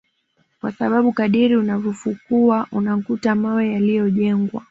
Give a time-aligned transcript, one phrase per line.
[0.61, 4.59] kwa sababu kadiri unavyofukua unakuta mawe yaliyojengwa